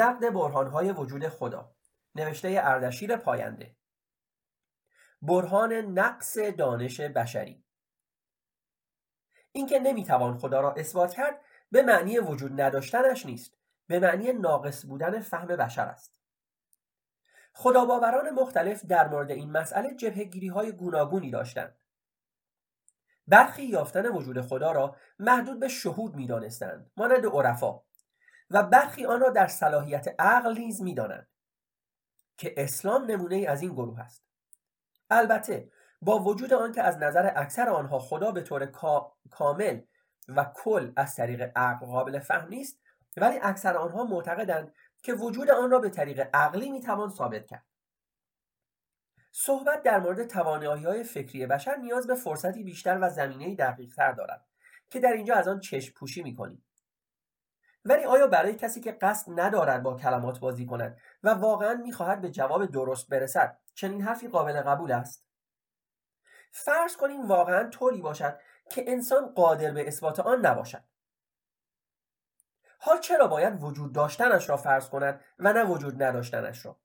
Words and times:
نقد 0.00 0.32
برهانهای 0.32 0.92
وجود 0.92 1.28
خدا 1.28 1.74
نوشته 2.14 2.60
اردشیر 2.62 3.16
پاینده. 3.16 3.76
برهان 5.22 5.72
نقص 5.72 6.38
دانش 6.38 7.00
بشری. 7.00 7.64
اینکه 9.52 9.78
نمی‌توان 9.78 10.38
خدا 10.38 10.60
را 10.60 10.72
اثبات 10.72 11.14
کرد 11.14 11.40
به 11.70 11.82
معنی 11.82 12.18
وجود 12.18 12.60
نداشتنش 12.60 13.26
نیست 13.26 13.58
به 13.86 13.98
معنی 13.98 14.32
ناقص 14.32 14.86
بودن 14.86 15.20
فهم 15.20 15.46
بشر 15.46 15.86
است. 15.86 16.14
خداباوران 17.52 18.30
مختلف 18.30 18.84
در 18.84 19.08
مورد 19.08 19.30
این 19.30 19.50
مسئله 19.50 19.94
جبهگیری 19.94 20.48
های 20.48 20.72
گوناگونی 20.72 21.30
داشتند. 21.30 21.78
برخی 23.26 23.62
یافتن 23.62 24.08
وجود 24.08 24.40
خدا 24.40 24.72
را 24.72 24.96
محدود 25.18 25.60
به 25.60 25.68
شهود 25.68 26.14
می‌دانستند 26.14 26.90
مانند 26.96 27.26
عرفا. 27.26 27.89
و 28.50 28.62
برخی 28.62 29.06
آن 29.06 29.20
را 29.20 29.30
در 29.30 29.46
صلاحیت 29.46 30.14
عقل 30.18 30.58
نیز 30.58 30.82
می‌دانند 30.82 31.28
که 32.36 32.54
اسلام 32.56 33.04
نمونه 33.04 33.46
از 33.48 33.62
این 33.62 33.72
گروه 33.72 34.00
است. 34.00 34.24
البته 35.10 35.70
با 36.02 36.18
وجود 36.18 36.52
آنکه 36.52 36.82
از 36.82 36.98
نظر 36.98 37.32
اکثر 37.36 37.68
آنها 37.68 37.98
خدا 37.98 38.32
به 38.32 38.40
طور 38.40 38.66
کامل 39.30 39.80
و 40.28 40.52
کل 40.54 40.92
از 40.96 41.14
طریق 41.14 41.52
عقل 41.56 41.86
قابل 41.86 42.18
فهم 42.18 42.48
نیست 42.48 42.80
ولی 43.16 43.38
اکثر 43.42 43.76
آنها 43.76 44.04
معتقدند 44.04 44.74
که 45.02 45.12
وجود 45.12 45.50
آن 45.50 45.70
را 45.70 45.78
به 45.78 45.90
طریق 45.90 46.28
عقلی 46.34 46.70
می‌توان 46.70 47.10
ثابت 47.10 47.46
کرد. 47.46 47.66
صحبت 49.32 49.82
در 49.82 50.00
مورد 50.00 50.26
توانایی 50.26 50.84
های 50.84 51.04
فکری 51.04 51.46
بشر 51.46 51.76
نیاز 51.76 52.06
به 52.06 52.14
فرصتی 52.14 52.62
بیشتر 52.64 52.98
و 53.02 53.10
زمینه 53.10 53.54
دقیق 53.54 53.94
تر 53.94 54.12
دارد 54.12 54.46
که 54.90 55.00
در 55.00 55.12
اینجا 55.12 55.34
از 55.34 55.48
آن 55.48 55.60
چشم 55.60 55.94
پوشی 55.94 56.22
می‌کنیم. 56.22 56.64
ولی 57.84 58.04
آیا 58.04 58.26
برای 58.26 58.54
کسی 58.54 58.80
که 58.80 58.92
قصد 58.92 59.40
ندارد 59.40 59.82
با 59.82 59.96
کلمات 59.96 60.38
بازی 60.40 60.66
کند 60.66 60.98
و 61.22 61.34
واقعا 61.34 61.74
می‌خواهد 61.74 62.20
به 62.20 62.30
جواب 62.30 62.66
درست 62.66 63.08
برسد 63.08 63.58
چنین 63.74 64.02
حرفی 64.02 64.28
قابل 64.28 64.62
قبول 64.62 64.92
است؟ 64.92 65.26
فرض 66.50 66.96
کنیم 66.96 67.28
واقعا 67.28 67.68
طوری 67.68 68.00
باشد 68.00 68.38
که 68.70 68.84
انسان 68.86 69.26
قادر 69.26 69.70
به 69.70 69.88
اثبات 69.88 70.20
آن 70.20 70.46
نباشد. 70.46 70.84
حال 72.78 72.98
چرا 72.98 73.26
باید 73.26 73.62
وجود 73.62 73.92
داشتنش 73.92 74.48
را 74.48 74.56
فرض 74.56 74.88
کند 74.88 75.20
و 75.38 75.52
نه 75.52 75.64
وجود 75.64 76.02
نداشتنش 76.02 76.66
را؟ 76.66 76.80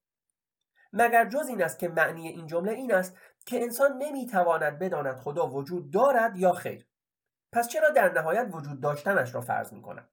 مگر 0.93 1.25
جز 1.25 1.47
این 1.47 1.63
است 1.63 1.79
که 1.79 1.89
معنی 1.89 2.27
این 2.27 2.47
جمله 2.47 2.71
این 2.71 2.93
است 2.93 3.17
که 3.45 3.61
انسان 3.63 3.97
نمی‌تواند 3.97 4.79
بداند 4.79 5.15
خدا 5.15 5.47
وجود 5.47 5.91
دارد 5.91 6.37
یا 6.37 6.51
خیر؟ 6.51 6.87
پس 7.51 7.67
چرا 7.67 7.89
در 7.89 8.11
نهایت 8.11 8.47
وجود 8.51 8.81
داشتنش 8.81 9.35
را 9.35 9.41
فرض 9.41 9.73
می 9.73 9.81
کند 9.81 10.09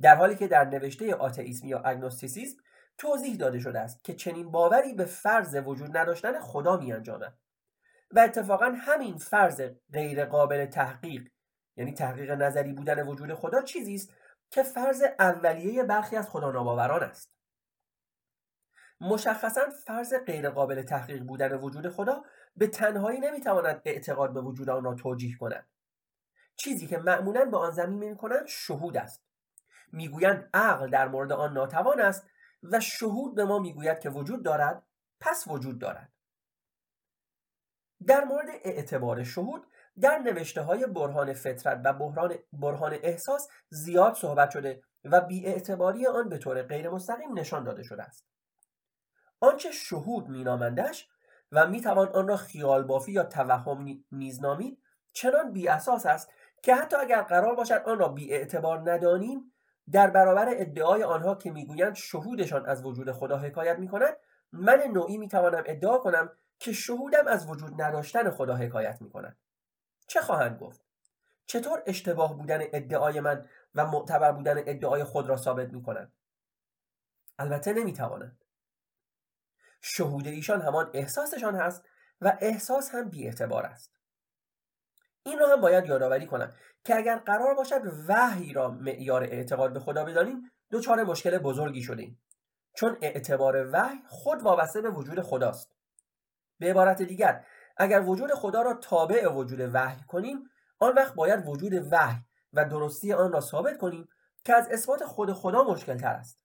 در 0.00 0.16
حالی 0.16 0.36
که 0.36 0.48
در 0.48 0.64
نوشته 0.64 1.14
آتئیسم 1.14 1.66
یا 1.66 1.78
اگنوستیسیسم 1.78 2.56
توضیح 2.98 3.36
داده 3.36 3.58
شده 3.58 3.80
است 3.80 4.04
که 4.04 4.14
چنین 4.14 4.50
باوری 4.50 4.94
به 4.94 5.04
فرض 5.04 5.56
وجود 5.66 5.96
نداشتن 5.96 6.40
خدا 6.40 6.76
می 6.76 6.92
انجامد 6.92 7.38
و 8.10 8.20
اتفاقا 8.20 8.72
همین 8.78 9.16
فرض 9.16 9.62
غیر 9.92 10.24
قابل 10.24 10.66
تحقیق 10.66 11.28
یعنی 11.76 11.94
تحقیق 11.94 12.30
نظری 12.30 12.72
بودن 12.72 13.06
وجود 13.06 13.34
خدا 13.34 13.62
چیزی 13.62 13.94
است 13.94 14.12
که 14.50 14.62
فرض 14.62 15.02
اولیه 15.18 15.82
برخی 15.82 16.16
از 16.16 16.28
خدا 16.28 16.50
ناباوران 16.50 17.02
است. 17.02 17.32
مشخصا 19.00 19.60
فرض 19.86 20.14
غیر 20.14 20.50
قابل 20.50 20.82
تحقیق 20.82 21.22
بودن 21.22 21.52
وجود 21.52 21.88
خدا 21.88 22.24
به 22.56 22.66
تنهایی 22.66 23.20
نمی‌تواند 23.20 23.82
اعتقاد 23.84 24.34
به 24.34 24.40
وجود 24.40 24.70
آن 24.70 24.84
را 24.84 24.94
توجیه 24.94 25.36
کند. 25.36 25.68
چیزی 26.56 26.86
که 26.86 26.98
معمولا 26.98 27.44
به 27.44 27.56
آن 27.56 27.70
زمین 27.70 28.16
کنند 28.16 28.46
شهود 28.46 28.96
است. 28.96 29.27
می‌گویند 29.92 30.50
عقل 30.54 30.90
در 30.90 31.08
مورد 31.08 31.32
آن 31.32 31.52
ناتوان 31.52 32.00
است 32.00 32.26
و 32.62 32.80
شهود 32.80 33.34
به 33.34 33.44
ما 33.44 33.58
می‌گوید 33.58 33.98
که 33.98 34.10
وجود 34.10 34.44
دارد 34.44 34.82
پس 35.20 35.44
وجود 35.48 35.78
دارد. 35.78 36.12
در 38.06 38.24
مورد 38.24 38.48
اعتبار 38.64 39.24
شهود 39.24 39.66
در 40.00 40.18
نوشته 40.18 40.62
های 40.62 40.86
برهان 40.86 41.32
فطرت 41.32 41.80
و 41.84 41.92
بحران 41.92 42.34
برهان 42.52 42.98
احساس 43.02 43.48
زیاد 43.70 44.14
صحبت 44.14 44.50
شده 44.50 44.82
و 45.04 45.20
بیاعتباری 45.20 46.06
آن 46.06 46.28
به 46.28 46.38
طور 46.38 46.62
غیر 46.62 46.90
مستقیم 46.90 47.38
نشان 47.38 47.64
داده 47.64 47.82
شده 47.82 48.02
است. 48.02 48.26
آنچه 49.40 49.70
شهود 49.70 50.28
مینامندش 50.28 51.08
و 51.52 51.66
می‌توان 51.66 52.08
آن 52.08 52.28
را 52.28 52.36
خیال 52.36 52.82
بافی 52.82 53.12
یا 53.12 53.24
توهم 53.24 54.04
نیز 54.12 54.40
چنان 55.12 55.52
بی 55.52 55.68
اساس 55.68 56.06
است 56.06 56.30
که 56.62 56.74
حتی 56.74 56.96
اگر 56.96 57.22
قرار 57.22 57.54
باشد 57.54 57.82
آن 57.86 57.98
را 57.98 58.08
بی 58.08 58.32
اعتبار 58.32 58.92
ندانیم 58.92 59.52
در 59.92 60.10
برابر 60.10 60.48
ادعای 60.48 61.02
آنها 61.02 61.34
که 61.34 61.50
می‌گویند 61.50 61.94
شهودشان 61.94 62.66
از 62.66 62.84
وجود 62.84 63.12
خدا 63.12 63.38
حکایت 63.38 63.78
می‌کند 63.78 64.16
من 64.52 64.82
نوعی 64.92 65.18
می‌توانم 65.18 65.62
ادعا 65.66 65.98
کنم 65.98 66.30
که 66.58 66.72
شهودم 66.72 67.26
از 67.26 67.50
وجود 67.50 67.82
نداشتن 67.82 68.30
خدا 68.30 68.56
حکایت 68.56 69.02
می‌کند. 69.02 69.36
چه 70.06 70.20
خواهند 70.20 70.58
گفت؟ 70.58 70.84
چطور 71.46 71.82
اشتباه 71.86 72.38
بودن 72.38 72.60
ادعای 72.60 73.20
من 73.20 73.48
و 73.74 73.86
معتبر 73.86 74.32
بودن 74.32 74.58
ادعای 74.58 75.04
خود 75.04 75.28
را 75.28 75.36
ثابت 75.36 75.72
می‌کنند؟ 75.72 76.12
البته 77.38 77.72
نمی‌توانند. 77.72 78.44
شهود 79.80 80.26
ایشان 80.26 80.62
همان 80.62 80.90
احساسشان 80.94 81.56
هست 81.56 81.84
و 82.20 82.38
احساس 82.40 82.94
هم 82.94 83.08
بی 83.08 83.26
اعتبار 83.26 83.66
است. 83.66 83.97
این 85.22 85.38
را 85.38 85.48
هم 85.48 85.60
باید 85.60 85.86
یادآوری 85.86 86.26
کنم 86.26 86.52
که 86.84 86.96
اگر 86.96 87.18
قرار 87.18 87.54
باشد 87.54 87.82
وحی 88.08 88.52
را 88.52 88.70
معیار 88.70 89.22
اعتقاد 89.22 89.72
به 89.72 89.80
خدا 89.80 90.04
بدانیم 90.04 90.50
دچار 90.70 91.04
مشکل 91.04 91.38
بزرگی 91.38 91.82
شدیم. 91.82 92.20
چون 92.74 92.96
اعتبار 93.02 93.70
وحی 93.72 93.98
خود 94.08 94.42
وابسته 94.42 94.80
به 94.80 94.90
وجود 94.90 95.20
خداست. 95.20 95.72
به 96.58 96.70
عبارت 96.70 97.02
دیگر 97.02 97.44
اگر 97.76 98.00
وجود 98.00 98.34
خدا 98.34 98.62
را 98.62 98.74
تابع 98.74 99.28
وجود 99.28 99.60
وحی 99.74 100.02
کنیم 100.08 100.50
آن 100.78 100.94
وقت 100.94 101.14
باید 101.14 101.48
وجود 101.48 101.72
وحی 101.92 102.18
و 102.52 102.64
درستی 102.64 103.12
آن 103.12 103.32
را 103.32 103.40
ثابت 103.40 103.78
کنیم 103.78 104.08
که 104.44 104.54
از 104.54 104.68
اثبات 104.70 105.04
خود 105.04 105.32
خدا 105.32 105.64
مشکل 105.64 105.96
تر 105.96 106.14
است. 106.14 106.40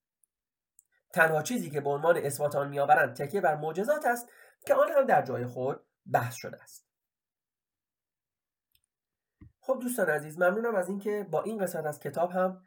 تنها 1.14 1.42
چیزی 1.42 1.70
که 1.70 1.82
به 1.82 1.90
عنوان 1.90 2.18
اثبات 2.18 2.56
آن 2.56 2.70
میآورند 2.70 3.16
تکیه 3.16 3.42
بر 3.42 3.56
معجزات 3.56 4.06
است 4.06 4.30
که 4.66 4.74
آن 4.74 4.92
هم 4.92 5.06
در 5.06 5.22
جای 5.22 5.46
خود 5.46 5.86
بحث 6.12 6.36
شده 6.36 6.64
است. 6.64 6.93
خب 9.66 9.80
دوستان 9.82 10.10
عزیز 10.10 10.40
ممنونم 10.40 10.76
از 10.76 10.90
اینکه 10.90 11.28
با 11.32 11.42
این 11.42 11.58
قسمت 11.58 11.86
از 11.86 12.00
کتاب 12.00 12.32
هم 12.32 12.62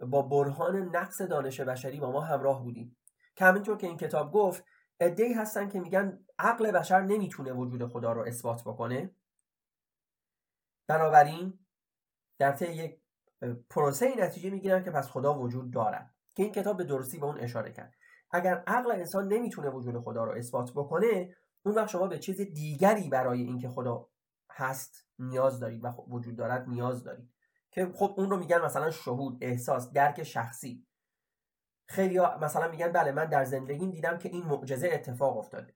با 0.00 0.22
برهان 0.22 0.76
نقص 0.76 1.20
دانش 1.20 1.60
بشری 1.60 2.00
با 2.00 2.12
ما 2.12 2.20
همراه 2.20 2.62
بودیم 2.62 2.96
که 3.36 3.44
همینطور 3.44 3.76
که 3.76 3.86
این 3.86 3.96
کتاب 3.96 4.32
گفت 4.32 4.64
ادهی 5.00 5.32
هستن 5.32 5.68
که 5.68 5.80
میگن 5.80 6.24
عقل 6.38 6.70
بشر 6.70 7.00
نمی‌تونه 7.00 7.52
وجود 7.52 7.86
خدا 7.86 8.12
رو 8.12 8.22
اثبات 8.22 8.62
بکنه. 8.64 9.14
بنابراین 10.86 11.58
در 12.38 12.52
طی 12.52 12.72
یک 12.72 13.00
پروسه 13.70 14.14
نتیجه 14.18 14.50
می‌گیرن 14.50 14.84
که 14.84 14.90
پس 14.90 15.10
خدا 15.10 15.38
وجود 15.38 15.70
دارد 15.70 16.14
که 16.34 16.42
این 16.42 16.52
کتاب 16.52 16.76
به 16.76 16.84
درستی 16.84 17.18
به 17.18 17.26
اون 17.26 17.38
اشاره 17.38 17.72
کرد. 17.72 17.94
اگر 18.30 18.64
عقل 18.66 18.90
انسان 18.90 19.28
نمی‌تونه 19.28 19.70
وجود 19.70 19.98
خدا 19.98 20.24
رو 20.24 20.32
اثبات 20.32 20.72
بکنه 20.72 21.36
اون 21.62 21.74
وقت 21.74 21.88
شما 21.88 22.06
به 22.06 22.18
چیز 22.18 22.40
دیگری 22.40 23.08
برای 23.08 23.42
اینکه 23.42 23.68
خدا 23.68 24.08
هست 24.58 25.06
نیاز 25.18 25.60
دارید 25.60 25.84
و 25.84 25.88
وجود 25.88 26.36
دارد 26.36 26.68
نیاز 26.68 27.04
دارید 27.04 27.32
که 27.70 27.92
خب 27.94 28.14
اون 28.16 28.30
رو 28.30 28.36
میگن 28.36 28.64
مثلا 28.64 28.90
شهود 28.90 29.38
احساس 29.40 29.92
درک 29.92 30.22
شخصی. 30.22 30.86
خیلی 31.88 32.18
مثلا 32.20 32.70
میگن 32.70 32.92
بله 32.92 33.12
من 33.12 33.24
در 33.24 33.44
زندگیم 33.44 33.90
دیدم 33.90 34.18
که 34.18 34.28
این 34.28 34.44
معجزه 34.44 34.88
اتفاق 34.92 35.36
افتاده. 35.36 35.74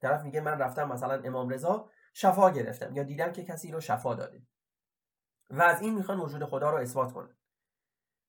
طرف 0.00 0.22
میگه 0.22 0.40
من 0.40 0.58
رفتم 0.58 0.88
مثلا 0.88 1.22
امام 1.22 1.48
رضا 1.48 1.90
شفا 2.14 2.50
گرفتم 2.50 2.96
یا 2.96 3.02
دیدم 3.02 3.32
که 3.32 3.44
کسی 3.44 3.70
رو 3.70 3.80
شفا 3.80 4.14
داده. 4.14 4.42
و 5.50 5.62
از 5.62 5.82
این 5.82 5.94
می‌خوان 5.94 6.20
وجود 6.20 6.44
خدا 6.44 6.70
رو 6.70 6.76
اثبات 6.76 7.12
کنن. 7.12 7.36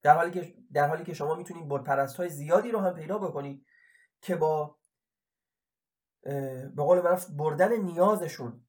در 0.04 0.16
حالی 0.16 0.32
که 0.32 0.56
در 0.74 0.88
حالی 0.88 1.04
که 1.04 1.14
شما 1.14 1.36
می‌تونید 1.36 1.70
بت 1.70 2.14
های 2.16 2.30
زیادی 2.30 2.72
رو 2.72 2.80
هم 2.80 2.94
پیدا 2.94 3.18
بکنید 3.18 3.66
که 4.22 4.36
با 4.36 4.78
به 6.22 6.84
قول 6.84 7.02
معروف 7.02 7.30
بردن 7.30 7.78
نیازشون 7.78 8.68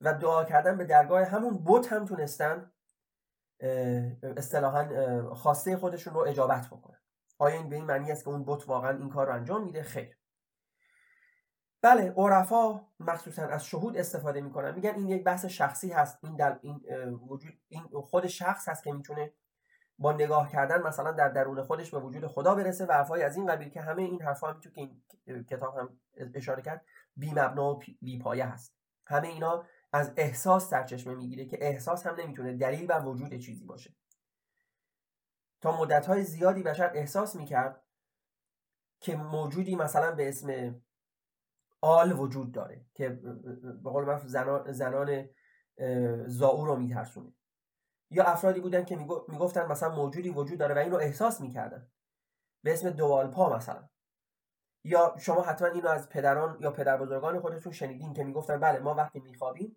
و 0.00 0.14
دعا 0.14 0.44
کردن 0.44 0.78
به 0.78 0.84
درگاه 0.84 1.24
همون 1.24 1.64
بت 1.66 1.92
هم 1.92 2.04
تونستن 2.04 2.72
اصطلاحا 4.36 5.34
خواسته 5.34 5.76
خودشون 5.76 6.14
رو 6.14 6.20
اجابت 6.20 6.66
بکنن. 6.66 6.98
آیا 7.38 7.56
این 7.56 7.68
به 7.68 7.76
این 7.76 7.84
معنی 7.84 8.12
است 8.12 8.24
که 8.24 8.30
اون 8.30 8.44
بت 8.44 8.68
واقعا 8.68 8.98
این 8.98 9.08
کار 9.08 9.26
رو 9.26 9.32
انجام 9.32 9.64
میده؟ 9.64 9.82
خیر. 9.82 10.18
بله 11.82 12.14
عرفا 12.16 12.80
مخصوصا 13.00 13.42
از 13.42 13.64
شهود 13.64 13.96
استفاده 13.96 14.40
می‌کنن. 14.40 14.74
میگن 14.74 14.94
این 14.94 15.08
یک 15.08 15.24
بحث 15.24 15.44
شخصی 15.44 15.92
هست. 15.92 16.18
این 16.22 16.36
در 16.36 16.58
این 16.62 16.80
وجود 17.28 17.52
این 17.68 17.82
خود 17.82 18.26
شخص 18.26 18.68
هست 18.68 18.84
که 18.84 18.92
می‌تونه 18.92 19.32
با 19.98 20.12
نگاه 20.12 20.52
کردن 20.52 20.82
مثلا 20.82 21.12
در 21.12 21.28
درون 21.28 21.62
خودش 21.62 21.90
به 21.90 22.00
وجود 22.00 22.26
خدا 22.26 22.54
برسه 22.54 22.86
و 22.86 22.92
حرفای 22.92 23.22
از 23.22 23.36
این 23.36 23.46
قبیل 23.46 23.68
که 23.68 23.80
همه 23.80 24.02
این 24.02 24.22
حرفا 24.22 24.48
هم 24.48 24.60
که 24.60 24.70
این 24.74 25.02
کتاب 25.44 25.76
هم 25.76 26.00
اشاره 26.34 26.62
کرد 26.62 26.84
بی 27.16 27.30
مبنا 27.30 27.74
و 27.74 27.78
بی 28.02 28.18
پایه 28.18 28.46
هست. 28.46 28.74
همه 29.06 29.28
اینا 29.28 29.64
از 29.92 30.12
احساس 30.16 30.70
سرچشمه 30.70 31.14
می‌گیره 31.14 31.44
که 31.44 31.58
احساس 31.60 32.06
هم 32.06 32.14
نمی‌تونه 32.14 32.56
دلیل 32.56 32.86
بر 32.86 33.04
وجود 33.04 33.34
چیزی 33.34 33.64
باشه. 33.64 33.96
تا 35.60 35.80
مدت 35.80 36.20
زیادی 36.22 36.62
بشر 36.62 36.90
احساس 36.94 37.36
می‌کرد 37.36 37.84
که 39.00 39.16
موجودی 39.16 39.76
مثلا 39.76 40.12
به 40.14 40.28
اسم 40.28 40.80
آل 41.80 42.12
وجود 42.12 42.52
داره 42.52 42.86
که 42.94 43.08
به 43.82 43.90
قول 43.90 44.26
زنان, 44.26 44.72
زنان 44.72 45.28
زاو 46.26 46.64
رو 46.64 46.76
میترسونه. 46.76 47.34
یا 48.10 48.24
افرادی 48.24 48.60
بودن 48.60 48.84
که 48.84 48.96
می‌گفتن 49.28 49.66
مثلا 49.66 49.94
موجودی 49.94 50.30
وجود 50.30 50.58
داره 50.58 50.74
و 50.74 50.78
این 50.78 50.90
رو 50.90 50.96
احساس 50.96 51.40
می‌کردن. 51.40 51.90
به 52.64 52.72
اسم 52.72 52.90
دوالپا 52.90 53.56
مثلا. 53.56 53.88
یا 54.84 55.14
شما 55.18 55.42
حتما 55.42 55.68
اینو 55.68 55.88
از 55.88 56.08
پدران 56.08 56.56
یا 56.60 56.70
پدر 56.70 56.96
بزرگان 56.96 57.40
خودتون 57.40 57.72
شنیدین 57.72 58.12
که 58.14 58.24
می‌گفتن 58.24 58.60
بله 58.60 58.78
ما 58.78 58.94
وقتی 58.94 59.20
میخوابیم 59.20 59.76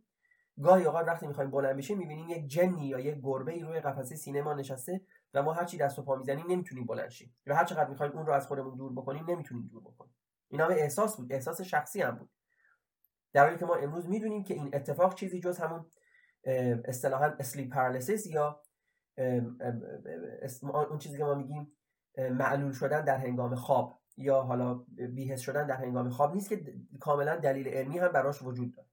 گاهی 0.62 0.86
اوقات 0.86 1.08
وقتی 1.08 1.28
می‌خوایم 1.28 1.52
بلند 1.52 1.78
بشیم 1.78 1.98
می‌بینیم 1.98 2.30
یک 2.30 2.48
جنی 2.48 2.88
یا 2.88 3.00
یک 3.00 3.20
گربه 3.24 3.52
ای 3.52 3.60
روی 3.60 3.80
قفسه 3.80 4.16
سینه 4.16 4.42
ما 4.42 4.54
نشسته 4.54 5.02
و 5.34 5.44
ما 5.44 5.54
هرچی 5.54 5.78
دست 5.78 6.00
و 6.00 6.04
پا 6.04 6.16
می‌زنیم 6.16 6.46
نمی‌تونیم 6.50 6.86
بلند 6.86 7.10
شیم. 7.10 7.36
یا 7.46 7.56
هر 7.56 7.64
چقدر 7.66 7.90
می‌خوایم 7.90 8.12
اون 8.12 8.26
رو 8.26 8.34
از 8.34 8.48
خودمون 8.48 8.78
دور 8.78 8.92
بکنیم 8.92 9.26
نمی‌تونیم 9.30 9.68
دور 9.68 9.82
بکنیم. 9.82 10.16
این 10.48 10.62
همه 10.62 10.74
احساس 10.74 11.18
بود 11.18 11.34
احساس 11.34 11.62
شخصی 11.62 12.02
هم 12.02 12.16
بود. 12.16 12.30
در 13.34 13.46
حالی 13.46 13.58
که 13.58 13.66
ما 13.66 13.76
امروز 13.76 14.10
می‌دونیم 14.10 14.44
که 14.44 14.54
این 14.54 14.76
اتفاق 14.76 15.16
چیزی 15.16 15.40
جز 15.40 15.58
همون 15.58 15.86
اصطلاحا 16.86 17.26
اسلیپ 17.26 17.74
پارالیسیس 17.74 18.28
یا 18.28 18.62
اون 20.74 20.98
چیزی 21.00 21.18
که 21.18 21.24
ما 21.24 21.36
میگیم 21.36 21.78
معلول 22.18 22.72
شدن 22.72 23.06
در 23.06 23.18
هنگام 23.18 23.56
خواب. 23.56 24.01
یا 24.18 24.42
حالا 24.42 24.74
بیهس 25.10 25.40
شدن 25.40 25.68
در 25.68 25.76
هنگام 25.76 26.10
خواب 26.10 26.34
نیست 26.34 26.50
که 26.50 26.74
کاملا 27.00 27.36
دلیل 27.36 27.68
علمی 27.68 28.00
هم 28.00 28.08
براش 28.08 28.42
وجود 28.42 28.76
داره. 28.76 28.88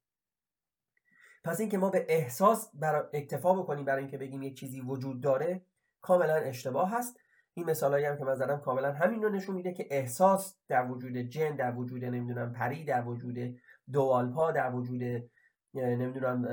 پس 1.44 1.60
اینکه 1.60 1.78
ما 1.78 1.90
به 1.90 2.06
احساس 2.08 2.70
برای 2.74 3.02
اکتفا 3.12 3.54
بکنیم 3.54 3.84
برای 3.84 4.02
اینکه 4.02 4.18
بگیم 4.18 4.42
یک 4.42 4.56
چیزی 4.56 4.80
وجود 4.80 5.20
داره 5.20 5.62
کاملا 6.00 6.34
اشتباه 6.34 6.90
هست. 6.90 7.20
این 7.54 7.70
مثالایی 7.70 8.04
هم 8.04 8.18
که 8.18 8.24
من 8.24 8.34
زدم 8.34 8.56
کاملا 8.56 8.92
همین 8.92 9.22
رو 9.22 9.28
نشون 9.28 9.54
میده 9.54 9.72
که 9.72 9.86
احساس 9.90 10.56
در 10.68 10.90
وجود 10.90 11.16
جن 11.16 11.56
در 11.56 11.74
وجود 11.74 12.04
نمی‌دونم 12.04 12.52
پری 12.52 12.84
در 12.84 13.08
وجود 13.08 13.58
دوالپا 13.92 14.52
در 14.52 14.74
وجود 14.74 15.30
نمی‌دونم 15.74 16.48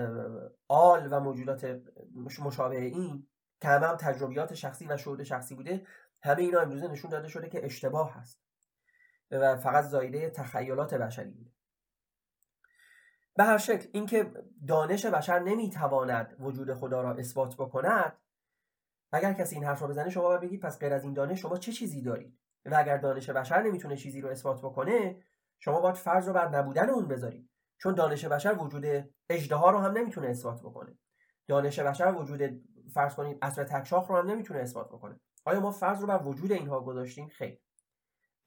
آل 0.67 1.07
و 1.12 1.19
موجودات 1.19 1.81
مشابه 2.39 2.81
این 2.81 3.27
که 3.62 3.67
هم 3.67 3.95
تجربیات 3.95 4.53
شخصی 4.53 4.88
و 4.88 4.97
شهود 4.97 5.23
شخصی 5.23 5.56
بوده 5.56 5.88
همه 6.21 6.41
اینا 6.41 6.59
امروزه 6.59 6.88
نشون 6.88 7.12
داده 7.12 7.27
شده 7.27 7.50
که 7.50 7.65
اشتباه 7.65 8.13
هست. 8.13 8.44
و 9.31 9.56
فقط 9.56 9.83
زایده 9.83 10.30
تخیلات 10.30 10.94
بشری 10.94 11.31
بوده. 11.31 11.51
به 13.36 13.44
هر 13.44 13.57
شکل 13.57 13.89
اینکه 13.94 14.31
دانش 14.68 15.06
بشر 15.06 15.39
نمی‌تواند 15.39 16.36
وجود 16.39 16.74
خدا 16.74 17.01
را 17.01 17.13
اثبات 17.13 17.56
بکند 17.56 18.18
اگر 19.12 19.33
کسی 19.33 19.56
این 19.56 19.63
حرف 19.63 19.80
رو 19.80 19.88
بزنه 19.88 20.10
شما 20.10 20.24
باید 20.24 20.42
بگید 20.42 20.62
پس 20.62 20.80
غیر 20.80 20.94
از 20.94 21.04
این 21.04 21.13
دانش 21.13 21.42
شما 21.42 21.57
چه 21.57 21.72
چیزی 21.72 22.01
دارید؟ 22.01 22.39
و 22.66 22.75
اگر 22.77 22.98
دانش 22.98 23.30
بشر 23.30 23.62
نمی‌تونه 23.62 23.98
چیزی 23.98 24.22
رو 24.22 24.30
اثبات 24.30 24.60
بکنه 24.60 25.24
شما 25.60 25.80
باید 25.80 25.95
فرض 25.95 26.27
رو 26.27 26.33
بر 26.33 26.50
نبودن 26.50 26.89
اون 26.89 27.07
بذارید. 27.07 27.50
چون 27.77 27.94
دانش 27.94 28.25
بشر 28.25 28.56
وجود 28.60 29.10
اجدها 29.30 29.69
رو 29.69 29.80
هم 29.80 29.92
نمی‌تونه 29.92 30.27
اثبات 30.27 30.60
بکنه. 30.60 30.98
دانش 31.48 31.80
بشر 31.80 32.16
وجود 32.18 32.42
فرض 32.94 33.16
کنید 33.16 33.38
اصل 33.42 33.63
تکشاخ 33.63 34.07
رو 34.07 34.18
هم 34.18 34.31
نمی‌تونه 34.31 34.60
اثبات 34.60 34.88
بکنه. 34.88 35.19
آیا 35.45 35.60
ما 35.60 35.72
فرض 35.72 36.01
رو 36.01 36.07
بر 36.07 36.22
وجود 36.24 36.51
اینها 36.51 36.81
گذاشتیم؟ 36.81 37.27
خیر. 37.27 37.62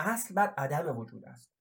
اصل 0.01 0.35
بر 0.35 0.47
عدم 0.47 0.99
وجود 0.99 1.25
است. 1.25 1.53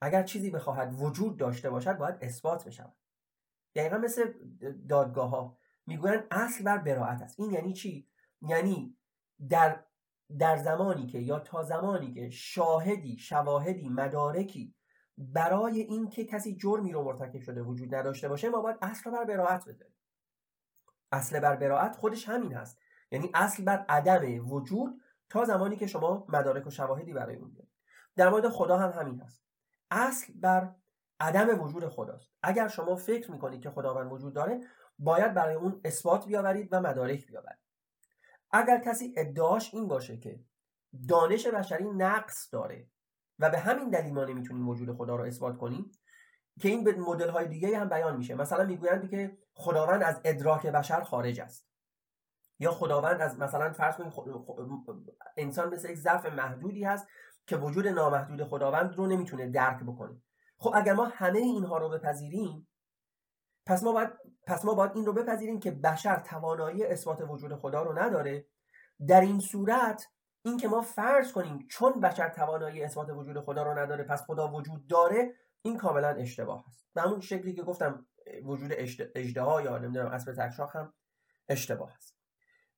اگر 0.00 0.22
چیزی 0.22 0.50
بخواهد 0.50 0.94
وجود 1.00 1.36
داشته 1.36 1.70
باشد 1.70 1.98
باید 1.98 2.16
اثبات 2.20 2.64
بشود. 2.64 2.96
دقیقا 3.74 3.98
مثل 3.98 4.32
دادگاه 4.88 5.30
ها 5.30 5.58
می‌گویند 5.86 6.24
اصل 6.30 6.64
بر 6.64 6.78
براعت 6.78 7.22
است. 7.22 7.40
این 7.40 7.50
یعنی 7.50 7.72
چی؟ 7.72 8.08
یعنی 8.42 8.96
در 9.48 9.84
در 10.38 10.56
زمانی 10.56 11.06
که 11.06 11.18
یا 11.18 11.38
تا 11.38 11.62
زمانی 11.62 12.12
که 12.12 12.30
شاهدی 12.30 13.16
شواهدی 13.18 13.88
مدارکی 13.88 14.74
برای 15.18 15.80
اینکه 15.80 16.24
کسی 16.24 16.56
جرمی 16.56 16.92
رو 16.92 17.04
مرتکب 17.04 17.40
شده 17.40 17.62
وجود 17.62 17.94
نداشته 17.94 18.28
باشه 18.28 18.48
ما 18.48 18.60
باید 18.60 18.76
اصل 18.82 19.10
بر 19.10 19.24
براعت 19.24 19.64
بذاریم. 19.64 19.96
اصل 21.12 21.40
بر 21.40 21.56
براعت 21.56 21.96
خودش 21.96 22.28
همین 22.28 22.52
هست. 22.52 22.78
یعنی 23.10 23.30
اصل 23.34 23.64
بر 23.64 23.84
عدم 23.88 24.48
وجود 24.48 25.00
تا 25.32 25.44
زمانی 25.44 25.76
که 25.76 25.86
شما 25.86 26.26
مدارک 26.28 26.66
و 26.66 26.70
شواهدی 26.70 27.12
برای 27.12 27.36
اون 27.36 27.52
دارید 27.52 27.72
در 28.16 28.28
مورد 28.28 28.48
خدا 28.48 28.78
هم 28.78 28.90
همین 28.90 29.20
هست. 29.20 29.44
اصل 29.90 30.32
بر 30.36 30.74
عدم 31.20 31.60
وجود 31.60 31.88
خداست. 31.88 32.32
اگر 32.42 32.68
شما 32.68 32.96
فکر 32.96 33.30
می‌کنید 33.30 33.62
که 33.62 33.70
خداوند 33.70 34.12
وجود 34.12 34.34
داره 34.34 34.60
باید 34.98 35.34
برای 35.34 35.54
اون 35.54 35.80
اثبات 35.84 36.26
بیاورید 36.26 36.68
و 36.72 36.80
مدارک 36.80 37.26
بیاورید. 37.26 37.58
اگر 38.50 38.80
کسی 38.80 39.14
ادعاش 39.16 39.74
این 39.74 39.88
باشه 39.88 40.16
که 40.16 40.40
دانش 41.08 41.46
بشری 41.46 41.84
نقص 41.84 42.48
داره 42.52 42.86
و 43.38 43.50
به 43.50 43.58
همین 43.58 43.90
دلیل 43.90 44.14
ما 44.14 44.24
نمی‌تونیم 44.24 44.68
وجود 44.68 44.96
خدا 44.96 45.16
رو 45.16 45.24
اثبات 45.24 45.56
کنیم 45.56 45.92
که 46.60 46.68
این 46.68 46.84
به 46.84 46.92
مدل 46.92 47.28
های 47.28 47.48
دیگه 47.48 47.78
هم 47.78 47.88
بیان 47.88 48.16
میشه. 48.16 48.34
مثلا 48.34 48.64
می‌گویند 48.64 49.10
که 49.10 49.38
خداوند 49.54 50.02
از 50.02 50.20
ادراک 50.24 50.66
بشر 50.66 51.02
خارج 51.02 51.40
است. 51.40 51.71
یا 52.62 52.70
خداوند 52.70 53.20
از 53.20 53.38
مثلا 53.38 53.72
فرض 53.72 53.96
کنید 53.96 54.12
انسان 55.36 55.74
مثل 55.74 55.90
یک 55.90 55.98
ظرف 55.98 56.26
محدودی 56.26 56.84
هست 56.84 57.06
که 57.46 57.56
وجود 57.56 57.86
نامحدود 57.86 58.44
خداوند 58.44 58.94
رو 58.94 59.06
نمی‌تونه 59.06 59.50
درک 59.50 59.82
بکنه. 59.82 60.22
خب 60.58 60.72
اگر 60.74 60.92
ما 60.92 61.04
همه 61.04 61.38
اینها 61.38 61.78
رو 61.78 61.88
بپذیریم 61.88 62.68
پس 63.66 63.82
ما 63.82 63.92
باید 63.92 64.10
پس 64.46 64.64
ما 64.64 64.74
باید 64.74 64.92
این 64.94 65.06
رو 65.06 65.12
بپذیریم 65.12 65.60
که 65.60 65.70
بشر 65.70 66.20
توانایی 66.20 66.84
اثبات 66.84 67.20
وجود 67.28 67.54
خدا 67.54 67.82
رو 67.82 67.98
نداره. 67.98 68.46
در 69.08 69.20
این 69.20 69.40
صورت 69.40 70.06
این 70.44 70.56
که 70.56 70.68
ما 70.68 70.80
فرض 70.80 71.32
کنیم 71.32 71.66
چون 71.70 72.00
بشر 72.00 72.28
توانایی 72.28 72.82
اثبات 72.82 73.10
وجود 73.10 73.40
خدا 73.40 73.62
رو 73.62 73.78
نداره 73.78 74.04
پس 74.04 74.22
خدا 74.22 74.52
وجود 74.52 74.86
داره 74.86 75.34
این 75.62 75.78
کاملا 75.78 76.08
اشتباه 76.08 76.64
است. 76.68 76.86
به 76.94 77.00
همون 77.00 77.20
شکلی 77.20 77.54
که 77.54 77.62
گفتم 77.62 78.06
وجود 78.44 78.70
اجدها 79.14 79.62
یا 79.62 79.78
نمی‌دونم 79.78 80.06
اسب 80.06 80.32
تکشاخ 80.32 80.76
هم 80.76 80.94
اشتباه 81.48 81.94
است. 81.96 82.21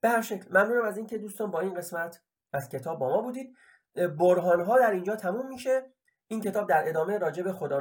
به 0.04 0.10
هر 0.10 0.22
شکل. 0.22 0.58
ممنونم 0.58 0.84
از 0.84 0.96
اینکه 0.96 1.18
دوستان 1.18 1.50
با 1.50 1.60
این 1.60 1.74
قسمت 1.74 2.22
از 2.52 2.68
کتاب 2.68 2.98
با 2.98 3.08
ما 3.08 3.22
بودید. 3.22 3.56
برهان 3.94 4.60
ها 4.60 4.78
در 4.78 4.90
اینجا 4.90 5.16
تموم 5.16 5.48
میشه. 5.48 5.92
این 6.26 6.40
کتاب 6.40 6.68
در 6.68 6.88
ادامه 6.88 7.18
راجع 7.18 7.42
به 7.42 7.52
خدا 7.52 7.78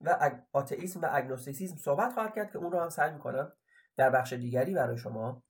و 0.00 0.34
آتئیسم 0.52 1.00
و 1.00 1.08
اگنوستیسیسم 1.12 1.76
صحبت 1.76 2.12
خواهد 2.12 2.34
کرد 2.34 2.52
که 2.52 2.58
اون 2.58 2.72
رو 2.72 2.80
هم 2.80 2.88
سعی 2.88 3.12
می‌کنم 3.12 3.52
در 3.96 4.10
بخش 4.10 4.32
دیگری 4.32 4.74
برای 4.74 4.98
شما 4.98 5.42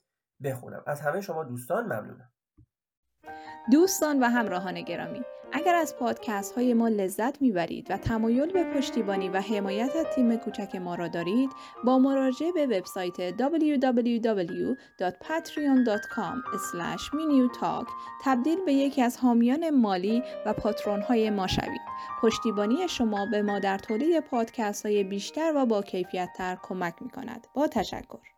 بخونم. 0.42 0.82
از 0.86 1.00
همه 1.00 1.20
شما 1.20 1.44
دوستان 1.44 1.84
ممنونم. 1.84 2.32
دوستان 3.72 4.22
و 4.22 4.26
همراهان 4.26 4.82
گرامی 4.82 5.22
اگر 5.52 5.74
از 5.74 5.96
پادکست 5.96 6.54
های 6.54 6.74
ما 6.74 6.88
لذت 6.88 7.42
می‌برید 7.42 7.90
و 7.90 7.96
تمایل 7.96 8.52
به 8.52 8.64
پشتیبانی 8.64 9.28
و 9.28 9.40
حمایت 9.40 9.96
از 9.96 10.06
تیم 10.14 10.36
کوچک 10.36 10.74
ما 10.74 10.94
را 10.94 11.08
دارید 11.08 11.50
با 11.84 11.98
مراجعه 11.98 12.52
به 12.52 12.66
وبسایت 12.66 13.38
www.patreon.com 13.38 16.38
talk 17.60 17.88
تبدیل 18.24 18.58
به 18.66 18.72
یکی 18.72 19.02
از 19.02 19.16
حامیان 19.16 19.70
مالی 19.70 20.22
و 20.46 20.52
patron 20.52 21.02
های 21.02 21.30
ما 21.30 21.46
شوید. 21.46 21.80
پشتیبانی 22.22 22.88
شما 22.88 23.26
به 23.26 23.42
ما 23.42 23.58
در 23.58 23.78
تولید 23.78 24.20
پادکست 24.20 24.86
های 24.86 25.04
بیشتر 25.04 25.52
و 25.56 25.66
با 25.66 25.82
کیفیت 25.82 26.28
تر 26.36 26.58
کمک 26.62 26.94
می 27.00 27.10
کند 27.10 27.46
با 27.54 27.66
تشکر. 27.66 28.37